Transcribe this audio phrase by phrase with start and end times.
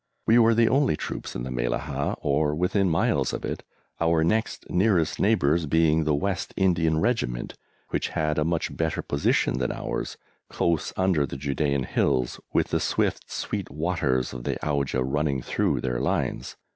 [0.25, 3.61] We were the only troops in the Mellahah, or within miles of it,
[3.99, 7.53] our next nearest neighbours being the West Indian Regiment,
[7.89, 10.17] which had a much better position than ours,
[10.49, 15.81] close under the Judæan hills, with the swift sweet waters of the Auja running through
[15.81, 16.57] their lines.